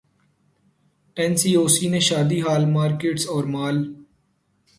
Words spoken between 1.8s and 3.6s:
نے شادی hall, markets اور